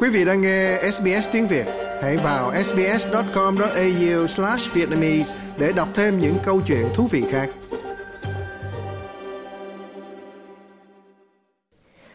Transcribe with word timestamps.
Quý 0.00 0.08
vị 0.08 0.24
đang 0.24 0.40
nghe 0.40 0.78
SBS 0.92 1.28
tiếng 1.32 1.46
Việt, 1.46 1.66
hãy 2.02 2.16
vào 2.16 2.52
sbs.com.au/vietnamese 2.64 5.38
để 5.58 5.72
đọc 5.76 5.88
thêm 5.94 6.18
những 6.18 6.34
câu 6.44 6.60
chuyện 6.66 6.86
thú 6.94 7.06
vị 7.06 7.24
khác. 7.30 7.50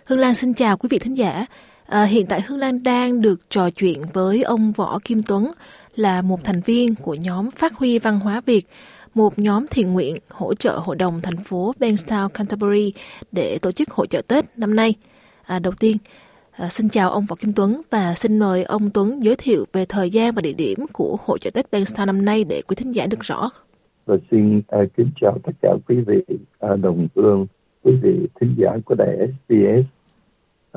Hương 0.05 0.19
Lan 0.19 0.36
xin 0.36 0.54
chào 0.54 0.77
quý 0.77 0.88
vị 0.91 1.00
thính 1.00 1.18
giả. 1.18 1.46
À, 1.86 2.04
hiện 2.04 2.25
tại 2.25 2.41
Hương 2.41 2.59
Lan 2.59 2.83
đang 2.83 3.21
được 3.21 3.50
trò 3.50 3.69
chuyện 3.69 4.02
với 4.13 4.43
ông 4.43 4.71
Võ 4.71 5.00
Kim 5.04 5.23
Tuấn 5.23 5.52
là 5.95 6.21
một 6.21 6.39
thành 6.43 6.61
viên 6.61 6.95
của 6.95 7.15
nhóm 7.15 7.52
Phát 7.52 7.73
huy 7.73 8.00
văn 8.00 8.20
hóa 8.20 8.41
Việt, 8.45 8.68
một 9.13 9.39
nhóm 9.39 9.68
thiện 9.68 9.93
nguyện 9.93 10.15
hỗ 10.29 10.54
trợ 10.54 10.77
hội 10.77 10.95
đồng 10.95 11.21
thành 11.21 11.43
phố 11.43 11.73
Bankstown, 11.79 12.29
Canterbury 12.29 12.93
để 13.31 13.57
tổ 13.61 13.71
chức 13.71 13.92
hội 13.92 14.07
trợ 14.07 14.21
Tết 14.21 14.45
năm 14.57 14.75
nay. 14.75 14.93
À, 15.43 15.59
đầu 15.59 15.73
tiên, 15.79 15.97
À, 16.57 16.70
xin 16.70 16.89
chào 16.89 17.10
ông 17.10 17.25
Võ 17.30 17.36
Kim 17.36 17.54
Tuấn 17.56 17.82
và 17.92 18.14
xin 18.16 18.39
mời 18.39 18.64
ông 18.64 18.89
Tuấn 18.93 19.24
giới 19.24 19.36
thiệu 19.38 19.66
về 19.74 19.86
thời 19.89 20.10
gian 20.10 20.34
và 20.36 20.42
địa 20.42 20.54
điểm 20.57 20.78
của 20.93 21.18
hội 21.26 21.39
chợ 21.39 21.50
Tết 21.54 21.66
Bankstown 21.71 22.06
năm 22.06 22.26
nay 22.26 22.43
để 22.43 22.62
quý 22.68 22.76
thính 22.76 22.92
giả 22.92 23.07
được 23.12 23.20
rõ. 23.21 23.50
Và 24.06 24.16
xin 24.32 24.57
uh, 24.57 24.93
kính 24.98 25.10
chào 25.21 25.38
tất 25.43 25.52
cả 25.62 25.74
quý 25.88 25.96
vị 26.07 26.21
uh, 26.66 26.79
đồng 26.79 27.07
hương, 27.16 27.48
quý 27.84 27.92
vị 28.02 28.28
thính 28.42 28.56
giả 28.57 28.78
của 28.86 28.96
đài 28.96 29.18
SBS. 29.28 29.86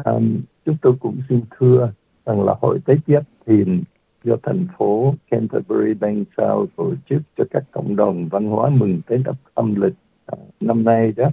Um, 0.04 0.40
chúng 0.66 0.76
tôi 0.82 0.94
cũng 1.00 1.16
xin 1.28 1.40
thưa 1.58 1.92
rằng 2.26 2.44
là 2.44 2.54
hội 2.60 2.78
Tết 2.86 2.98
Giáp 3.06 3.22
Thìn 3.46 3.82
do 4.24 4.36
thành 4.42 4.66
phố 4.78 5.14
Canterbury 5.30 5.94
Bankstown 6.00 6.66
tổ 6.76 6.94
chức 7.10 7.22
cho 7.38 7.44
các 7.50 7.62
cộng 7.70 7.96
đồng 7.96 8.28
văn 8.28 8.46
hóa 8.46 8.70
mừng 8.70 9.00
Tết 9.06 9.20
âm 9.54 9.74
lịch 9.74 9.94
uh, 10.32 10.38
năm 10.60 10.84
nay 10.84 11.12
đó 11.16 11.30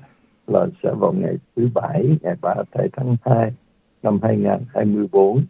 là 0.47 0.67
sẽ 0.83 0.89
vào 0.99 1.13
ngày 1.13 1.35
thứ 1.55 1.67
bảy 1.73 2.17
ngày 2.21 2.35
3 2.41 2.53
tháng 2.93 3.17
2 3.25 3.51
năm 4.03 4.19
2024 4.23 5.45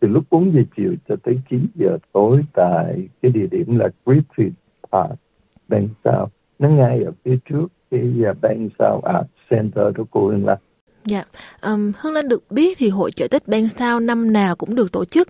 từ 0.00 0.08
lúc 0.08 0.24
4 0.30 0.54
giờ 0.54 0.62
chiều 0.76 0.94
cho 1.08 1.16
tới 1.22 1.40
9 1.50 1.66
giờ 1.74 1.98
tối 2.12 2.42
tại 2.52 3.08
cái 3.22 3.32
địa 3.32 3.46
điểm 3.50 3.78
là 3.78 3.88
Griffith 4.04 4.50
Park, 4.92 5.18
Bang 5.68 5.88
South. 6.04 6.32
Nó 6.58 6.68
ngay 6.68 7.02
ở 7.02 7.12
phía 7.24 7.36
trước 7.44 7.66
cái 7.90 8.12
à, 8.24 8.32
Bang 8.42 8.68
South 8.78 9.04
Art 9.04 9.26
à, 9.26 9.32
Center 9.50 9.96
của 9.96 10.04
cô 10.10 10.28
Hương 10.28 10.46
Lạc 10.46 10.58
Dạ, 11.08 11.24
um, 11.62 11.92
Hương 11.98 12.12
Lan 12.12 12.28
được 12.28 12.42
biết 12.50 12.78
thì 12.78 12.88
hội 12.88 13.10
chợ 13.10 13.28
Tết 13.30 13.48
Bankstown 13.48 14.04
năm 14.04 14.32
nào 14.32 14.56
cũng 14.56 14.74
được 14.74 14.92
tổ 14.92 15.04
chức, 15.04 15.28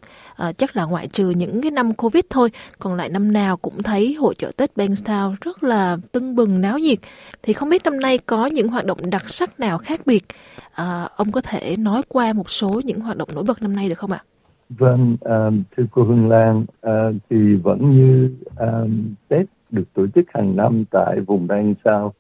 uh, 0.49 0.59
chắc 0.59 0.77
là 0.77 0.85
ngoại 0.85 1.09
trừ 1.09 1.31
những 1.31 1.63
cái 1.63 1.71
năm 1.71 1.95
Covid 1.95 2.25
thôi, 2.31 2.51
còn 2.79 2.95
lại 2.95 3.09
năm 3.09 3.33
nào 3.33 3.57
cũng 3.57 3.83
thấy 3.83 4.15
hội 4.15 4.35
chợ 4.35 4.51
Tết 4.57 4.71
Bankstown 4.77 5.35
rất 5.41 5.65
là 5.65 5.97
tưng 6.13 6.37
bừng 6.37 6.61
náo 6.61 6.79
nhiệt. 6.79 6.99
Thì 7.43 7.53
không 7.53 7.69
biết 7.69 7.83
năm 7.85 8.01
nay 8.01 8.19
có 8.19 8.47
những 8.47 8.69
hoạt 8.69 8.85
động 8.85 8.99
đặc 9.11 9.29
sắc 9.29 9.61
nào 9.61 9.79
khác 9.79 10.01
biệt, 10.07 10.25
uh, 10.67 11.11
ông 11.17 11.33
có 11.33 11.41
thể 11.41 11.77
nói 11.77 12.03
qua 12.09 12.33
một 12.33 12.51
số 12.51 12.81
những 12.85 13.01
hoạt 13.01 13.17
động 13.17 13.29
nổi 13.35 13.45
bật 13.45 13.63
năm 13.63 13.77
nay 13.77 13.89
được 13.89 13.99
không 13.99 14.13
ạ? 14.13 14.23
Vâng, 14.69 15.17
um, 15.21 15.63
thưa 15.77 15.85
cô 15.91 16.05
Hương 16.05 16.29
Lan, 16.29 16.61
uh, 16.87 17.23
thì 17.31 17.55
vẫn 17.55 17.79
như 17.97 18.31
um, 18.59 19.15
Tết 19.29 19.47
được 19.71 19.85
tổ 19.95 20.07
chức 20.15 20.25
hàng 20.35 20.57
năm 20.57 20.85
tại 20.91 21.21
vùng 21.27 21.47
Bankstown, 21.47 22.11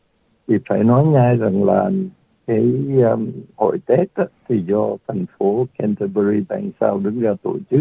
thì 0.49 0.55
phải 0.69 0.84
nói 0.84 1.05
ngay 1.05 1.37
rằng 1.37 1.65
là 1.65 1.91
cái 2.47 2.72
um, 3.12 3.30
hội 3.56 3.78
Tết 3.86 4.14
á, 4.14 4.25
thì 4.48 4.62
do 4.69 4.97
thành 5.08 5.25
phố 5.39 5.66
Canterbury 5.78 6.44
bang 6.48 6.70
sao 6.80 6.98
đứng 6.98 7.20
ra 7.20 7.34
tổ 7.42 7.58
chức 7.70 7.80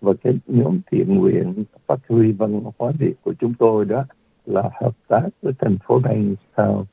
và 0.00 0.12
cái 0.22 0.34
nhóm 0.46 0.80
thiện 0.90 1.14
nguyện 1.14 1.64
phát 1.86 1.98
huy 2.08 2.32
văn 2.32 2.62
hóa 2.78 2.92
Việt 2.98 3.14
của 3.22 3.34
chúng 3.40 3.54
tôi 3.58 3.84
đó 3.84 4.04
là 4.46 4.62
hợp 4.80 4.92
tác 5.08 5.28
với 5.42 5.52
thành 5.58 5.76
phố 5.86 6.00
bang 6.04 6.34
sao 6.56 6.86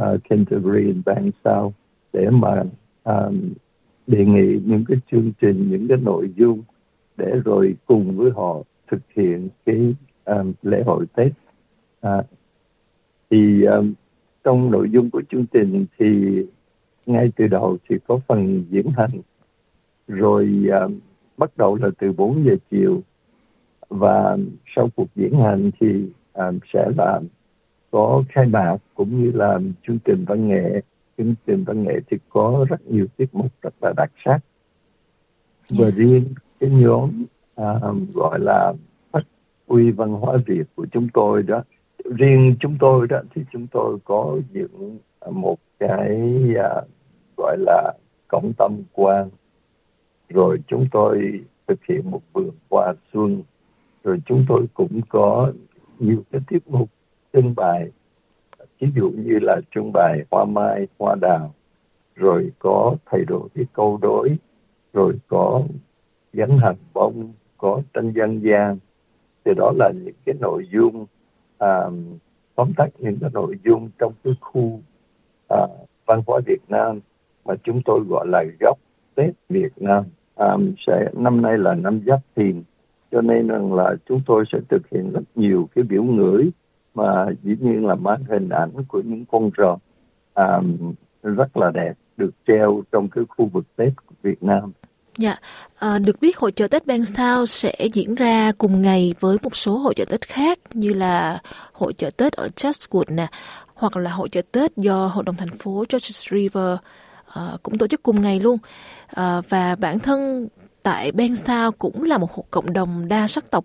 uh, 0.00 0.24
Canterbury 0.28 0.92
bang 1.04 1.30
sao 1.44 1.74
để 2.12 2.30
mà 2.30 2.64
um, 3.04 3.52
đề 4.06 4.24
nghị 4.24 4.60
những 4.64 4.84
cái 4.88 4.98
chương 5.10 5.32
trình 5.40 5.70
những 5.70 5.88
cái 5.88 5.98
nội 5.98 6.30
dung 6.36 6.62
để 7.16 7.40
rồi 7.44 7.76
cùng 7.86 8.16
với 8.16 8.30
họ 8.30 8.58
thực 8.90 9.00
hiện 9.16 9.48
cái 9.66 9.94
um, 10.24 10.52
lễ 10.62 10.82
hội 10.86 11.06
Tết. 11.14 11.32
À, 12.00 12.22
thì 13.30 13.64
um, 13.64 13.92
trong 14.44 14.70
nội 14.70 14.88
dung 14.90 15.10
của 15.10 15.22
chương 15.30 15.46
trình 15.52 15.86
thì 15.98 16.06
ngay 17.12 17.32
từ 17.36 17.46
đầu 17.46 17.78
thì 17.88 17.96
có 18.08 18.20
phần 18.28 18.64
diễn 18.70 18.86
hành 18.96 19.20
rồi 20.08 20.64
uh, 20.84 20.92
bắt 21.36 21.50
đầu 21.56 21.76
là 21.76 21.88
từ 21.98 22.12
4 22.12 22.44
giờ 22.44 22.56
chiều. 22.70 23.00
Và 23.88 24.36
sau 24.76 24.88
cuộc 24.96 25.08
diễn 25.16 25.40
hành 25.40 25.70
thì 25.80 26.04
uh, 26.38 26.54
sẽ 26.72 26.90
là 26.96 27.20
có 27.90 28.22
khai 28.28 28.46
mạc 28.46 28.76
cũng 28.94 29.22
như 29.22 29.30
là 29.34 29.58
chương 29.86 29.98
trình 30.04 30.24
văn 30.24 30.48
nghệ. 30.48 30.80
Chương 31.18 31.34
trình 31.46 31.64
văn 31.64 31.82
nghệ 31.82 32.00
thì 32.10 32.16
có 32.28 32.66
rất 32.68 32.86
nhiều 32.86 33.06
tiết 33.16 33.34
mục 33.34 33.52
rất 33.62 33.74
là 33.82 33.92
đặc 33.96 34.10
sắc. 34.24 34.40
Và 35.70 35.84
yeah. 35.84 35.94
riêng 35.94 36.24
cái 36.60 36.70
nhóm 36.70 37.24
uh, 37.60 38.14
gọi 38.14 38.38
là 38.40 38.72
phát 39.12 39.22
huy 39.68 39.90
văn 39.90 40.10
hóa 40.10 40.36
Việt 40.46 40.64
của 40.74 40.86
chúng 40.92 41.08
tôi 41.14 41.42
đó 41.42 41.62
riêng 42.04 42.54
chúng 42.60 42.76
tôi 42.80 43.06
đó 43.06 43.20
thì 43.34 43.42
chúng 43.52 43.66
tôi 43.66 43.98
có 44.04 44.38
những 44.52 44.98
một 45.30 45.58
cái 45.78 46.20
uh, 46.54 46.88
gọi 47.40 47.56
là 47.58 47.92
cổng 48.28 48.52
tâm 48.58 48.82
quan 48.92 49.30
rồi 50.28 50.58
chúng 50.66 50.86
tôi 50.92 51.40
thực 51.68 51.84
hiện 51.88 52.10
một 52.10 52.20
vườn 52.32 52.50
hoa 52.70 52.94
xuân. 53.12 53.42
Rồi 54.04 54.22
chúng 54.26 54.44
tôi 54.48 54.66
cũng 54.74 55.00
có 55.08 55.52
nhiều 55.98 56.22
cái 56.32 56.40
tiết 56.48 56.68
mục 56.68 56.88
trưng 57.32 57.54
bày. 57.56 57.90
Ví 58.80 58.88
dụ 58.96 59.10
như 59.10 59.38
là 59.42 59.60
trưng 59.74 59.92
bày 59.92 60.24
hoa 60.30 60.44
mai 60.44 60.86
hoa 60.98 61.14
đào. 61.20 61.54
Rồi 62.14 62.50
có 62.58 62.96
thay 63.06 63.24
đổi 63.24 63.48
cái 63.54 63.64
câu 63.72 63.98
đối. 64.02 64.36
Rồi 64.92 65.14
có 65.28 65.62
gắn 66.32 66.58
hành 66.58 66.76
bông 66.94 67.32
có 67.58 67.82
tranh 67.94 68.12
dân 68.12 68.40
gian. 68.40 68.78
Thì 69.44 69.52
đó 69.56 69.72
là 69.76 69.90
những 70.04 70.14
cái 70.26 70.34
nội 70.40 70.68
dung 70.72 71.06
à, 71.58 71.90
tóm 72.54 72.72
tắt 72.76 72.88
những 72.98 73.18
cái 73.20 73.30
nội 73.32 73.56
dung 73.64 73.90
trong 73.98 74.12
cái 74.24 74.34
khu 74.40 74.80
à, 75.48 75.66
văn 76.06 76.22
hóa 76.26 76.40
Việt 76.46 76.60
Nam 76.68 77.00
và 77.50 77.56
chúng 77.64 77.82
tôi 77.84 78.00
gọi 78.08 78.26
là 78.28 78.44
gốc 78.60 78.78
Tết 79.14 79.30
Việt 79.48 79.72
Nam. 79.76 80.04
À, 80.36 80.56
sẽ 80.86 81.10
năm 81.12 81.42
nay 81.42 81.58
là 81.58 81.74
năm 81.74 82.00
Giáp 82.06 82.20
Thìn, 82.36 82.62
cho 83.12 83.20
nên 83.20 83.48
rằng 83.48 83.74
là 83.74 83.94
chúng 84.08 84.20
tôi 84.26 84.44
sẽ 84.52 84.58
thực 84.68 84.90
hiện 84.90 85.12
rất 85.12 85.22
nhiều 85.34 85.68
cái 85.74 85.84
biểu 85.84 86.02
ngữ 86.02 86.50
mà 86.94 87.26
dĩ 87.42 87.56
nhiên 87.60 87.86
là 87.86 87.94
mang 87.94 88.24
hình 88.28 88.48
ảnh 88.48 88.70
của 88.88 89.02
những 89.04 89.24
con 89.30 89.50
rồng 89.58 89.78
à, 90.34 90.60
rất 91.22 91.56
là 91.56 91.70
đẹp 91.70 91.92
được 92.16 92.30
treo 92.46 92.82
trong 92.92 93.08
cái 93.08 93.24
khu 93.28 93.46
vực 93.52 93.64
Tết 93.76 93.92
của 93.96 94.14
Việt 94.22 94.42
Nam. 94.42 94.72
Dạ, 95.18 95.36
à, 95.78 95.98
được 95.98 96.20
biết 96.20 96.38
hội 96.38 96.52
chợ 96.52 96.68
Tết 96.68 96.86
Bankstown 96.86 97.46
sẽ 97.46 97.74
diễn 97.92 98.14
ra 98.14 98.52
cùng 98.58 98.82
ngày 98.82 99.14
với 99.20 99.36
một 99.42 99.56
số 99.56 99.78
hội 99.78 99.94
chợ 99.94 100.04
Tết 100.04 100.26
khác 100.26 100.58
như 100.74 100.92
là 100.92 101.38
hội 101.72 101.92
chợ 101.92 102.10
Tết 102.16 102.32
ở 102.32 102.48
Chatswood 102.56 103.14
nè, 103.14 103.26
hoặc 103.74 103.96
là 103.96 104.10
hội 104.10 104.28
chợ 104.28 104.42
Tết 104.52 104.76
do 104.76 105.06
Hội 105.06 105.24
đồng 105.24 105.36
thành 105.36 105.58
phố 105.58 105.84
Georges 105.88 106.32
River 106.32 106.76
uh, 107.38 107.62
cũng 107.62 107.78
tổ 107.78 107.86
chức 107.86 108.02
cùng 108.02 108.22
ngày 108.22 108.40
luôn. 108.40 108.58
Uh, 109.10 109.48
và 109.48 109.76
bản 109.80 109.98
thân 109.98 110.48
tại 110.82 111.12
Ben 111.12 111.36
Sao 111.36 111.72
cũng 111.72 112.02
là 112.02 112.18
một 112.18 112.50
cộng 112.50 112.72
đồng 112.72 113.08
đa 113.08 113.26
sắc 113.26 113.50
tộc. 113.50 113.64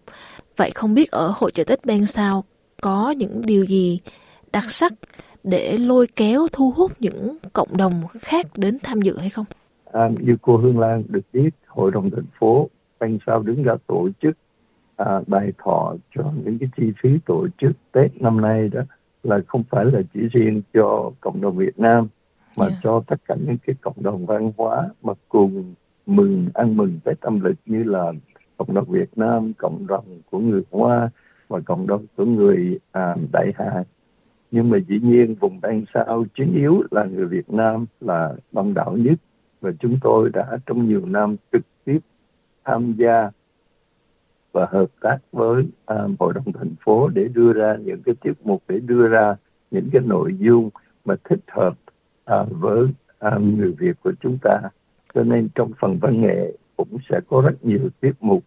Vậy 0.57 0.71
không 0.75 0.93
biết 0.93 1.11
ở 1.11 1.33
hội 1.35 1.51
chợ 1.51 1.63
Tết 1.63 1.85
Ben 1.85 2.05
Sao 2.05 2.43
có 2.81 3.11
những 3.17 3.41
điều 3.45 3.65
gì 3.65 3.99
đặc 4.51 4.71
sắc 4.71 4.93
để 5.43 5.77
lôi 5.77 6.07
kéo 6.15 6.47
thu 6.51 6.73
hút 6.75 6.91
những 6.99 7.37
cộng 7.53 7.77
đồng 7.77 7.93
khác 8.19 8.45
đến 8.57 8.77
tham 8.83 9.01
dự 9.01 9.17
hay 9.17 9.29
không? 9.29 9.45
À, 9.91 10.09
như 10.19 10.37
cô 10.41 10.57
Hương 10.57 10.79
Lan 10.79 11.03
được 11.07 11.21
biết, 11.33 11.49
hội 11.67 11.91
đồng 11.91 12.09
thành 12.09 12.25
phố 12.39 12.69
Bankstown 12.99 13.43
đứng 13.43 13.63
ra 13.63 13.73
tổ 13.87 14.09
chức 14.21 14.37
à, 14.95 15.21
bài 15.27 15.51
thọ 15.63 15.95
cho 16.15 16.23
những 16.45 16.57
cái 16.59 16.69
chi 16.77 16.91
phí 17.03 17.09
tổ 17.25 17.47
chức 17.61 17.71
Tết 17.91 18.21
năm 18.21 18.41
nay 18.41 18.69
đó 18.69 18.81
là 19.23 19.39
không 19.47 19.63
phải 19.69 19.85
là 19.85 20.01
chỉ 20.13 20.19
riêng 20.19 20.61
cho 20.73 21.11
cộng 21.21 21.41
đồng 21.41 21.57
Việt 21.57 21.79
Nam 21.79 22.07
mà 22.57 22.65
yeah. 22.65 22.79
cho 22.83 23.03
tất 23.07 23.15
cả 23.27 23.35
những 23.45 23.57
cái 23.67 23.75
cộng 23.81 24.03
đồng 24.03 24.25
văn 24.25 24.51
hóa 24.57 24.89
mà 25.03 25.13
cùng 25.29 25.73
mừng 26.05 26.47
ăn 26.53 26.77
mừng 26.77 26.99
Tết 27.03 27.21
âm 27.21 27.41
lịch 27.43 27.57
như 27.65 27.83
là 27.83 28.11
cộng 28.57 28.73
đồng 28.73 28.89
Việt 28.89 29.17
Nam, 29.17 29.53
cộng 29.53 29.87
đồng 29.87 30.05
của 30.31 30.39
người 30.39 30.61
Hoa 30.71 31.09
và 31.47 31.59
cộng 31.65 31.87
đồng 31.87 32.05
của 32.15 32.25
người 32.25 32.79
à, 32.91 33.15
Đại 33.31 33.51
Hà. 33.55 33.83
Nhưng 34.51 34.69
mà 34.69 34.77
dĩ 34.87 34.99
nhiên 35.01 35.35
vùng 35.35 35.61
Đan 35.61 35.85
Sao 35.93 36.25
chính 36.37 36.53
yếu 36.55 36.83
là 36.91 37.03
người 37.03 37.25
Việt 37.25 37.49
Nam 37.49 37.85
là 38.01 38.33
đông 38.51 38.73
đảo 38.73 38.97
nhất 38.97 39.19
và 39.61 39.71
chúng 39.79 39.97
tôi 40.01 40.29
đã 40.33 40.57
trong 40.65 40.87
nhiều 40.87 41.05
năm 41.05 41.35
trực 41.51 41.61
tiếp 41.85 41.99
tham 42.65 42.93
gia 42.97 43.31
và 44.51 44.67
hợp 44.71 44.87
tác 45.01 45.17
với 45.31 45.63
à, 45.85 45.95
hội 46.19 46.33
đồng 46.33 46.53
thành 46.53 46.75
phố 46.85 47.07
để 47.07 47.27
đưa 47.33 47.53
ra 47.53 47.77
những 47.83 48.01
cái 48.05 48.15
tiết 48.21 48.33
mục 48.43 48.63
để 48.67 48.79
đưa 48.79 49.07
ra 49.07 49.35
những 49.71 49.89
cái 49.91 50.01
nội 50.05 50.35
dung 50.39 50.69
mà 51.05 51.15
thích 51.29 51.39
hợp 51.47 51.73
à, 52.25 52.45
với 52.49 52.87
à, 53.19 53.37
người 53.37 53.71
Việt 53.71 53.93
của 54.03 54.13
chúng 54.21 54.37
ta. 54.41 54.59
Cho 55.13 55.23
nên 55.23 55.49
trong 55.55 55.71
phần 55.79 55.97
văn 56.01 56.21
nghệ 56.21 56.57
cũng 56.77 56.97
sẽ 57.09 57.19
có 57.29 57.41
rất 57.41 57.65
nhiều 57.65 57.89
tiết 57.99 58.13
mục 58.19 58.43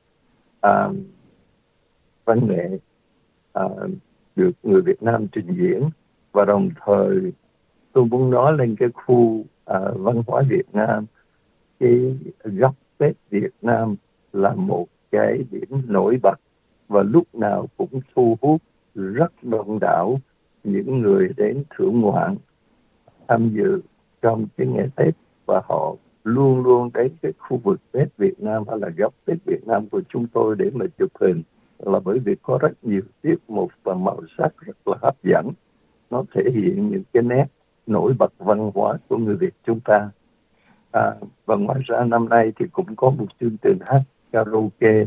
à, 0.60 0.88
văn 2.24 2.48
nghệ 2.48 2.78
à, 3.52 3.64
được 4.36 4.50
người 4.62 4.82
Việt 4.82 5.02
Nam 5.02 5.26
trình 5.32 5.46
diễn. 5.56 5.90
Và 6.32 6.44
đồng 6.44 6.70
thời 6.86 7.32
tôi 7.92 8.04
muốn 8.04 8.30
nói 8.30 8.52
lên 8.58 8.76
cái 8.76 8.88
khu 8.94 9.44
à, 9.64 9.78
văn 9.94 10.22
hóa 10.26 10.42
Việt 10.48 10.66
Nam. 10.72 11.06
Cái 11.80 12.18
góc 12.44 12.74
Tết 12.98 13.16
Việt 13.30 13.52
Nam 13.62 13.94
là 14.32 14.54
một 14.54 14.86
cái 15.10 15.44
điểm 15.50 15.82
nổi 15.86 16.18
bật 16.22 16.40
và 16.88 17.02
lúc 17.02 17.34
nào 17.34 17.68
cũng 17.76 18.00
thu 18.14 18.38
hút 18.40 18.62
rất 18.94 19.32
đông 19.42 19.78
đảo 19.80 20.20
những 20.64 20.98
người 20.98 21.28
đến 21.36 21.64
thưởng 21.76 22.00
ngoạn 22.00 22.36
tham 23.28 23.50
dự 23.54 23.80
trong 24.22 24.46
cái 24.56 24.66
ngày 24.66 24.88
Tết 24.96 25.14
và 25.46 25.62
họ 25.68 25.94
luôn 26.24 26.62
luôn 26.62 26.90
đến 26.94 27.12
cái 27.22 27.32
khu 27.38 27.56
vực 27.56 27.80
Tết 27.92 28.08
Việt 28.16 28.40
Nam 28.40 28.64
hay 28.68 28.78
là 28.78 28.88
góc 28.96 29.14
Tết 29.24 29.36
Việt 29.44 29.66
Nam 29.66 29.88
của 29.88 30.02
chúng 30.08 30.26
tôi 30.26 30.56
để 30.58 30.70
mà 30.74 30.86
chụp 30.98 31.10
hình 31.20 31.42
là 31.78 32.00
bởi 32.04 32.18
vì 32.18 32.36
có 32.42 32.58
rất 32.62 32.72
nhiều 32.82 33.02
tiết 33.22 33.36
mục 33.48 33.70
và 33.82 33.94
màu 33.94 34.20
sắc 34.38 34.54
rất 34.60 34.88
là 34.88 34.96
hấp 35.02 35.16
dẫn. 35.22 35.50
Nó 36.10 36.24
thể 36.34 36.42
hiện 36.54 36.90
những 36.90 37.02
cái 37.12 37.22
nét 37.22 37.46
nổi 37.86 38.14
bật 38.18 38.32
văn 38.38 38.70
hóa 38.74 38.98
của 39.08 39.16
người 39.16 39.36
Việt 39.36 39.54
chúng 39.66 39.80
ta. 39.80 40.10
À, 40.92 41.14
và 41.46 41.56
ngoài 41.56 41.80
ra 41.86 42.04
năm 42.04 42.28
nay 42.28 42.52
thì 42.58 42.66
cũng 42.72 42.96
có 42.96 43.10
một 43.10 43.26
chương 43.40 43.56
trình 43.62 43.78
hát 43.80 44.02
karaoke 44.32 45.04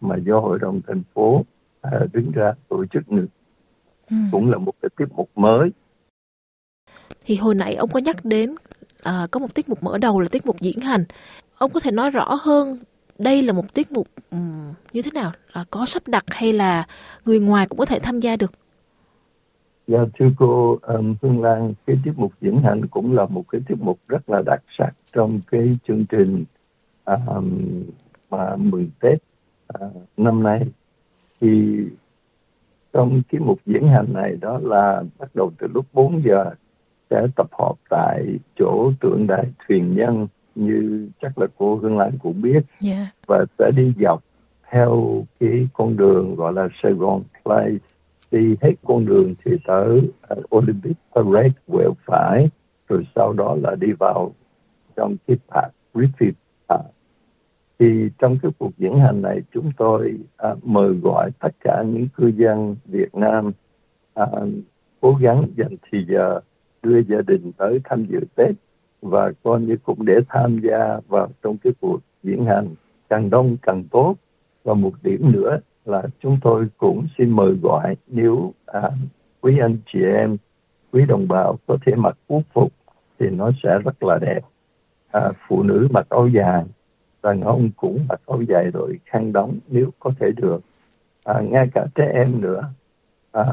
mà 0.00 0.16
do 0.16 0.40
hội 0.40 0.58
đồng 0.58 0.80
thành 0.86 1.02
phố 1.14 1.44
à, 1.80 2.00
đứng 2.12 2.30
ra 2.34 2.52
tổ 2.68 2.86
chức 2.86 3.12
nữa. 3.12 3.26
Ừ. 4.10 4.16
cũng 4.32 4.50
là 4.50 4.58
một 4.58 4.72
cái 4.82 4.88
tiết 4.96 5.06
mục 5.14 5.30
mới 5.36 5.70
thì 7.28 7.36
hồi 7.36 7.54
nãy 7.54 7.74
ông 7.74 7.90
có 7.90 8.00
nhắc 8.00 8.24
đến 8.24 8.54
à, 9.02 9.26
có 9.30 9.40
một 9.40 9.54
tiết 9.54 9.68
mục 9.68 9.82
mở 9.82 9.98
đầu 9.98 10.20
là 10.20 10.28
tiết 10.32 10.46
mục 10.46 10.56
diễn 10.60 10.80
hành. 10.80 11.04
Ông 11.58 11.70
có 11.70 11.80
thể 11.80 11.90
nói 11.90 12.10
rõ 12.10 12.38
hơn 12.42 12.78
đây 13.18 13.42
là 13.42 13.52
một 13.52 13.74
tiết 13.74 13.92
mục 13.92 14.06
um, 14.30 14.72
như 14.92 15.02
thế 15.02 15.10
nào? 15.14 15.32
Là 15.52 15.64
có 15.70 15.86
sắp 15.86 16.02
đặt 16.06 16.24
hay 16.28 16.52
là 16.52 16.86
người 17.24 17.40
ngoài 17.40 17.66
cũng 17.68 17.78
có 17.78 17.84
thể 17.84 17.98
tham 17.98 18.20
gia 18.20 18.36
được? 18.36 18.52
Dạ 19.86 19.98
thưa 20.18 20.28
cô 20.38 20.78
um, 20.82 21.14
Hương 21.22 21.42
Lan, 21.42 21.74
cái 21.86 21.96
tiết 22.04 22.12
mục 22.16 22.32
diễn 22.40 22.62
hành 22.62 22.86
cũng 22.86 23.12
là 23.12 23.26
một 23.26 23.44
cái 23.48 23.60
tiết 23.66 23.76
mục 23.80 23.98
rất 24.08 24.30
là 24.30 24.42
đặc 24.46 24.62
sắc 24.78 24.94
trong 25.12 25.40
cái 25.50 25.78
chương 25.88 26.04
trình 26.06 26.44
um, 27.04 27.60
mà 28.30 28.56
mừng 28.56 28.90
Tết 29.00 29.18
uh, 29.84 29.92
năm 30.16 30.42
nay. 30.42 30.66
Thì 31.40 31.78
trong 32.92 33.22
cái 33.32 33.40
mục 33.40 33.58
diễn 33.66 33.88
hành 33.88 34.12
này 34.12 34.36
đó 34.40 34.60
là 34.62 35.02
bắt 35.18 35.28
đầu 35.34 35.52
từ 35.58 35.66
lúc 35.74 35.86
4 35.92 36.22
giờ 36.24 36.54
sẽ 37.10 37.26
tập 37.36 37.46
hợp 37.58 37.74
tại 37.88 38.38
chỗ 38.58 38.92
tượng 39.00 39.26
đài 39.26 39.44
thuyền 39.68 39.96
nhân 39.96 40.26
như 40.54 41.08
chắc 41.22 41.38
là 41.38 41.46
cô 41.58 41.76
Hương 41.76 41.98
Lan 41.98 42.10
cũng 42.22 42.42
biết 42.42 42.52
yeah. 42.52 42.64
Dạ. 42.80 43.06
và 43.26 43.44
sẽ 43.58 43.70
đi 43.76 43.92
dọc 44.00 44.22
theo 44.70 45.22
cái 45.40 45.68
con 45.72 45.96
đường 45.96 46.34
gọi 46.34 46.52
là 46.52 46.68
Sài 46.82 46.92
Gòn 46.92 47.22
Place 47.44 47.78
đi 48.30 48.56
hết 48.60 48.72
con 48.84 49.06
đường 49.06 49.34
thì 49.44 49.52
tới 49.66 50.10
uh, 50.38 50.56
Olympic 50.56 50.96
Parade 51.14 51.52
quẹo 51.66 51.92
phải 52.06 52.48
rồi 52.88 53.06
sau 53.14 53.32
đó 53.32 53.56
là 53.62 53.74
đi 53.74 53.92
vào 53.92 54.32
trong 54.96 55.16
cái 55.26 55.36
park 55.48 55.72
Griffith 55.94 56.32
Park 56.68 56.86
thì 57.78 58.08
trong 58.18 58.38
cái 58.42 58.52
cuộc 58.58 58.70
diễn 58.78 58.98
hành 58.98 59.22
này 59.22 59.42
chúng 59.54 59.72
tôi 59.76 60.18
uh, 60.52 60.66
mời 60.66 60.94
gọi 61.02 61.30
tất 61.40 61.54
cả 61.64 61.82
những 61.86 62.08
cư 62.16 62.26
dân 62.26 62.76
Việt 62.84 63.14
Nam 63.14 63.52
uh, 64.20 64.48
cố 65.00 65.14
gắng 65.20 65.46
dành 65.56 65.76
thời 65.90 66.04
giờ 66.08 66.40
đưa 66.88 67.02
gia 67.08 67.22
đình 67.26 67.52
tới 67.56 67.80
tham 67.84 68.04
dự 68.04 68.20
Tết 68.34 68.50
và 69.02 69.32
coi 69.42 69.60
như 69.60 69.76
cũng 69.84 70.04
để 70.04 70.14
tham 70.28 70.60
gia 70.62 71.00
vào 71.08 71.28
trong 71.42 71.56
cái 71.58 71.72
cuộc 71.80 71.98
diễn 72.22 72.44
hành 72.44 72.68
càng 73.08 73.30
đông 73.30 73.56
càng 73.62 73.84
tốt. 73.90 74.14
Và 74.64 74.74
một 74.74 74.92
điểm 75.02 75.32
nữa 75.32 75.58
là 75.84 76.02
chúng 76.20 76.38
tôi 76.42 76.68
cũng 76.76 77.06
xin 77.18 77.30
mời 77.30 77.52
gọi 77.62 77.96
nếu 78.06 78.52
à, 78.66 78.90
quý 79.40 79.58
anh 79.58 79.78
chị 79.92 79.98
em 80.02 80.36
quý 80.92 81.04
đồng 81.08 81.28
bào 81.28 81.58
có 81.66 81.76
thể 81.86 81.94
mặc 81.94 82.18
quốc 82.26 82.42
phục 82.52 82.72
thì 83.18 83.26
nó 83.30 83.50
sẽ 83.62 83.78
rất 83.84 84.02
là 84.02 84.18
đẹp. 84.18 84.40
À, 85.10 85.30
phụ 85.48 85.62
nữ 85.62 85.88
mặc 85.90 86.06
áo 86.08 86.28
dài 86.28 86.64
đàn 87.22 87.40
ông 87.40 87.70
cũng 87.76 88.06
mặc 88.08 88.20
áo 88.26 88.42
dài 88.48 88.70
rồi 88.72 88.98
khăn 89.04 89.32
đóng 89.32 89.58
nếu 89.68 89.90
có 89.98 90.10
thể 90.20 90.26
được. 90.36 90.60
À, 91.24 91.40
ngay 91.40 91.68
cả 91.74 91.86
trẻ 91.94 92.10
em 92.14 92.40
nữa. 92.40 92.64
À, 93.32 93.44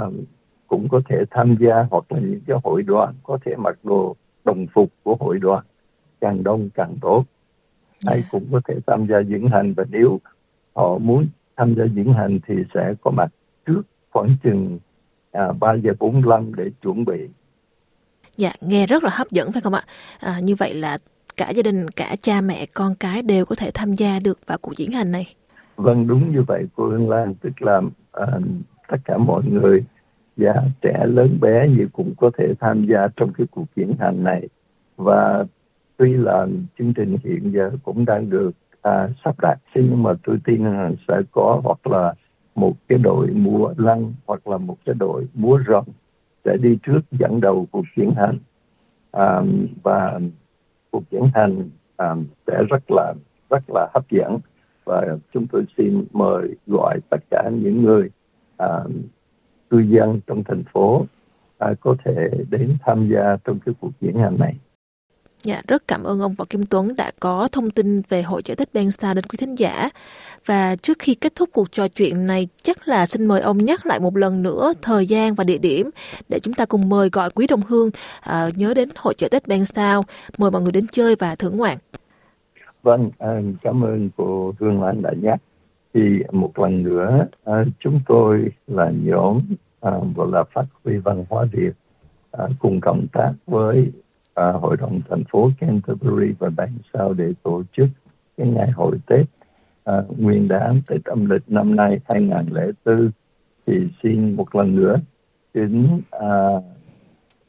cũng 0.68 0.90
có 0.90 1.02
thể 1.10 1.24
tham 1.32 1.58
gia 1.60 1.86
hoặc 1.92 2.04
là 2.10 2.20
những 2.20 2.42
cái 2.48 2.58
hội 2.64 2.84
đoàn 2.84 3.14
có 3.24 3.38
thể 3.46 3.56
mặc 3.56 3.78
đồ 3.84 4.16
đồng 4.46 4.66
phục 4.74 4.90
của 5.04 5.16
hội 5.20 5.40
đoàn 5.40 5.66
càng 6.22 6.44
đông 6.44 6.70
càng 6.76 6.96
tốt 7.02 7.24
ai 8.06 8.22
dạ. 8.22 8.28
cũng 8.32 8.48
có 8.52 8.62
thể 8.68 8.76
tham 8.88 9.08
gia 9.08 9.20
diễn 9.20 9.48
hành 9.48 9.74
và 9.74 9.84
nếu 9.90 10.20
họ 10.76 10.98
muốn 10.98 11.28
tham 11.58 11.76
gia 11.76 11.84
diễn 11.84 12.14
hành 12.14 12.40
thì 12.48 12.56
sẽ 12.74 12.94
có 13.02 13.12
mặt 13.12 13.28
trước 13.66 13.82
khoảng 14.12 14.36
chừng 14.44 14.80
à, 15.32 15.52
3 15.60 15.74
giờ 15.74 15.94
45 16.00 16.56
để 16.56 16.64
chuẩn 16.82 17.06
bị. 17.06 17.28
Dạ, 18.38 18.52
nghe 18.62 18.88
rất 18.88 19.04
là 19.04 19.10
hấp 19.14 19.32
dẫn 19.32 19.52
phải 19.52 19.62
không 19.62 19.74
ạ? 19.74 19.84
À, 20.20 20.40
như 20.44 20.56
vậy 20.56 20.74
là 20.74 20.98
cả 21.38 21.50
gia 21.50 21.64
đình, 21.64 21.88
cả 21.96 22.16
cha 22.22 22.42
mẹ, 22.42 22.66
con 22.74 22.96
cái 22.96 23.22
đều 23.22 23.46
có 23.46 23.56
thể 23.56 23.72
tham 23.74 23.94
gia 23.94 24.20
được 24.20 24.40
vào 24.48 24.58
cuộc 24.62 24.78
diễn 24.78 24.92
hành 24.92 25.12
này. 25.12 25.26
Vâng, 25.76 26.08
đúng 26.08 26.32
như 26.32 26.44
vậy 26.48 26.64
cô 26.76 26.88
Hương 26.90 27.10
Lan, 27.10 27.36
tức 27.36 27.62
là 27.62 27.82
à, 28.12 28.26
tất 28.88 28.98
cả 29.06 29.18
mọi 29.18 29.44
người 29.44 29.84
gia 30.38 30.54
trẻ 30.82 31.06
lớn 31.06 31.38
bé 31.42 31.68
gì 31.68 31.86
cũng 31.94 32.14
có 32.18 32.32
thể 32.38 32.54
tham 32.60 32.86
gia 32.86 33.08
trong 33.16 33.34
cái 33.34 33.48
cuộc 33.52 33.66
diễn 33.76 33.96
hành 34.00 34.24
này. 34.24 34.48
Và 34.98 35.46
tuy 35.98 36.14
là 36.14 36.48
chương 36.80 36.94
trình 36.94 37.18
hiện 37.24 37.52
giờ 37.54 37.72
cũng 37.84 38.06
đang 38.06 38.30
được 38.30 38.52
à, 38.82 39.10
sắp 39.24 39.36
đặt 39.42 39.60
nhưng 39.76 40.04
mà 40.04 40.14
tôi 40.24 40.38
tin 40.46 40.64
là 40.64 40.92
sẽ 41.08 41.22
có 41.32 41.62
hoặc 41.64 41.88
là 41.88 42.14
một 42.56 42.74
cái 42.88 42.98
đội 42.98 43.28
múa 43.28 43.74
lăng 43.78 44.14
hoặc 44.26 44.48
là 44.48 44.58
một 44.58 44.78
cái 44.86 44.96
đội 45.00 45.28
múa 45.34 45.60
rồng 45.68 45.86
sẽ 46.46 46.58
đi 46.58 46.78
trước 46.84 47.00
dẫn 47.12 47.42
đầu 47.42 47.68
cuộc 47.72 47.86
diễn 47.98 48.14
hành 48.16 48.38
à, 49.12 49.42
và 49.84 50.20
cuộc 50.92 51.04
diễn 51.12 51.24
hành 51.34 51.70
à, 51.98 52.16
sẽ 52.48 52.64
rất 52.70 52.92
là 52.92 53.14
rất 53.50 53.64
là 53.68 53.88
hấp 53.94 54.10
dẫn. 54.10 54.40
Và 54.86 55.18
chúng 55.34 55.48
tôi 55.48 55.66
xin 55.78 56.06
mời 56.14 56.56
gọi 56.68 57.00
tất 57.10 57.24
cả 57.30 57.50
những 57.54 57.84
người 57.84 58.10
à, 58.58 58.84
cư 59.76 59.82
dân 59.82 60.20
trong 60.28 60.44
thành 60.44 60.64
phố 60.74 61.06
à, 61.58 61.74
có 61.80 61.96
thể 62.06 62.30
đến 62.50 62.78
tham 62.86 63.10
gia 63.14 63.38
trong 63.44 63.60
cái 63.66 63.76
cuộc 63.82 63.92
diễn 64.02 64.18
hành 64.18 64.36
này. 64.40 64.56
Dạ, 65.44 65.62
rất 65.68 65.88
cảm 65.88 66.04
ơn 66.04 66.20
ông 66.20 66.34
Võ 66.34 66.46
Kim 66.50 66.66
Tuấn 66.66 66.96
đã 66.96 67.12
có 67.20 67.48
thông 67.52 67.70
tin 67.70 68.02
về 68.10 68.22
hội 68.22 68.42
chợ 68.44 68.56
Tết 68.56 68.74
Ben 68.74 68.92
Sa 68.92 69.14
đến 69.14 69.26
quý 69.26 69.38
thính 69.38 69.56
giả. 69.56 69.90
Và 70.46 70.76
trước 70.76 71.00
khi 71.00 71.16
kết 71.16 71.36
thúc 71.36 71.50
cuộc 71.54 71.72
trò 71.72 71.88
chuyện 71.88 72.28
này, 72.28 72.48
chắc 72.64 72.88
là 72.88 73.06
xin 73.06 73.26
mời 73.26 73.42
ông 73.42 73.58
nhắc 73.58 73.86
lại 73.86 74.00
một 74.00 74.18
lần 74.18 74.44
nữa 74.44 74.74
thời 74.82 75.08
gian 75.08 75.34
và 75.34 75.44
địa 75.44 75.58
điểm 75.58 75.90
để 76.30 76.40
chúng 76.40 76.54
ta 76.54 76.66
cùng 76.66 76.90
mời 76.90 77.10
gọi 77.10 77.30
quý 77.30 77.48
đồng 77.48 77.62
hương 77.62 77.90
à, 78.22 78.50
nhớ 78.56 78.74
đến 78.74 78.90
hội 78.96 79.14
chợ 79.18 79.28
Tết 79.32 79.48
Ben 79.48 79.66
Sao, 79.66 80.04
mời 80.38 80.52
mọi 80.52 80.62
người 80.62 80.72
đến 80.72 80.86
chơi 80.92 81.16
và 81.20 81.36
thưởng 81.36 81.58
ngoạn. 81.58 81.78
Vâng, 82.84 83.12
à, 83.20 83.42
cảm 83.62 83.84
ơn 83.84 84.10
cô 84.18 84.54
Hương 84.60 84.82
Lan 84.84 85.02
đã 85.02 85.12
nhắc. 85.22 85.40
Thì 85.96 86.24
một 86.32 86.60
lần 86.60 86.84
nữa, 86.84 87.28
à, 87.44 87.66
chúng 87.80 88.00
tôi 88.08 88.52
là 88.68 88.92
nhóm 89.04 89.42
à, 89.82 89.92
gọi 90.16 90.28
là 90.32 90.44
phát 90.54 90.66
huy 90.84 90.98
văn 90.98 91.26
hóa 91.30 91.46
Việt 91.52 91.72
à, 92.32 92.46
cùng 92.60 92.82
cộng 92.82 93.08
tác 93.12 93.34
với 93.48 93.92
à, 94.34 94.52
hội 94.52 94.78
đồng 94.78 95.02
thành 95.10 95.24
phố 95.32 95.52
Canterbury 95.60 96.34
và 96.40 96.50
Bang 96.58 96.78
sao 96.94 97.14
để 97.14 97.34
tổ 97.44 97.64
chức 97.78 97.88
cái 98.38 98.48
ngày 98.48 98.72
hội 98.72 98.98
Tết 99.08 99.26
à, 99.84 99.94
nguyên 100.18 100.48
đán 100.48 100.82
Tết 100.88 101.06
âm 101.06 101.30
lịch 101.30 101.44
năm 101.48 101.76
nay 101.76 102.00
2004 102.06 103.12
thì 103.68 103.88
xin 104.04 104.36
một 104.36 104.56
lần 104.56 104.76
nữa 104.76 104.96
kính 105.54 106.02
à, 106.12 106.28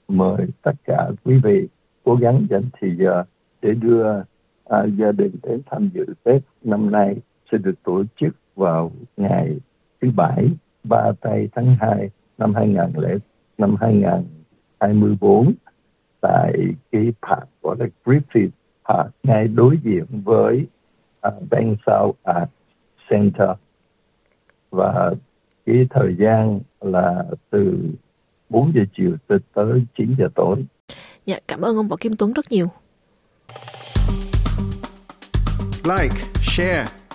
mời 0.08 0.46
tất 0.62 0.74
cả 0.84 1.10
quý 1.24 1.40
vị 1.44 1.68
cố 2.04 2.14
gắng 2.14 2.46
dành 2.50 2.64
thời 2.80 2.96
giờ 2.98 3.24
để 3.62 3.74
đưa 3.74 4.22
à, 4.64 4.84
gia 4.98 5.12
đình 5.12 5.32
đến 5.42 5.60
tham 5.70 5.90
dự 5.94 6.04
Tết 6.22 6.42
năm 6.62 6.90
nay 6.90 7.16
sẽ 7.52 7.58
được 7.58 7.82
tổ 7.84 8.04
chức 8.20 8.36
vào 8.56 8.92
ngày 9.16 9.58
thứ 10.02 10.10
bảy 10.16 10.48
ba 10.84 11.12
tây 11.20 11.48
tháng 11.54 11.76
2 11.80 12.10
năm 12.38 12.54
2000 12.54 13.18
năm 13.58 13.76
2024 13.80 15.54
tại 16.20 16.52
cái 16.92 17.12
park 17.22 17.48
gọi 17.62 17.76
là 17.78 17.86
Griffith 18.04 18.48
Park 18.88 19.10
ngay 19.22 19.48
đối 19.48 19.78
diện 19.84 20.04
với 20.10 20.66
uh, 21.28 21.34
Bank 21.50 21.78
South 21.86 22.16
Art 22.22 22.50
Center 23.10 23.50
và 24.70 25.10
cái 25.66 25.86
thời 25.90 26.16
gian 26.18 26.60
là 26.80 27.24
từ 27.50 27.78
4 28.48 28.72
giờ 28.74 28.82
chiều 28.96 29.16
tới 29.54 29.84
9 29.98 30.14
giờ 30.18 30.28
tối. 30.34 30.64
Dạ, 31.26 31.38
cảm 31.48 31.60
ơn 31.60 31.76
ông 31.76 31.88
Võ 31.88 31.96
Kim 32.00 32.16
Tuấn 32.16 32.32
rất 32.32 32.44
nhiều. 32.50 32.66
Like, 35.84 36.14
share, 36.42 36.86